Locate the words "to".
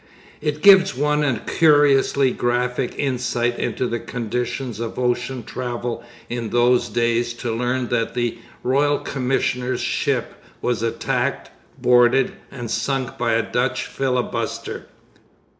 7.35-7.51